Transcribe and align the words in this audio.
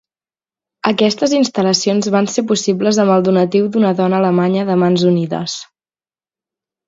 Aquestes 0.91 1.33
instal·lacions 1.39 2.07
van 2.15 2.29
ser 2.35 2.43
possibles 2.51 2.99
amb 3.03 3.13
el 3.17 3.27
donatiu 3.27 3.69
d'una 3.75 3.91
dona 3.99 4.21
alemanya 4.23 4.63
de 4.71 4.79
Mans 4.85 5.05
Unides. 5.11 5.59